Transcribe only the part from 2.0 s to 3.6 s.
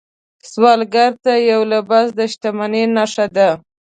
د شتمنۍ نښه ده